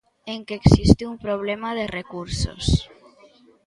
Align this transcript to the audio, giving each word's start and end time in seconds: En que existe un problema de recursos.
En 0.33 0.39
que 0.47 0.55
existe 0.61 1.03
un 1.11 1.17
problema 1.25 1.69
de 1.79 1.85
recursos. 1.99 2.65